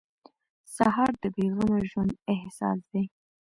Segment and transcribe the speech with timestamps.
[0.75, 3.05] سهار د بې غمه ژوند احساس دی.